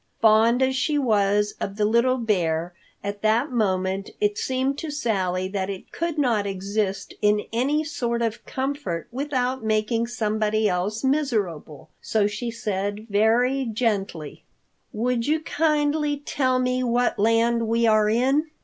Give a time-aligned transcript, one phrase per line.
[0.19, 5.47] Fond as she was of the little bear, at that moment it seemed to Sally
[5.49, 11.91] that it could not exist in any sort of comfort without making somebody else miserable.
[12.01, 14.43] So she said very gently,
[14.91, 18.49] "Would you kindly tell me what land we are in?"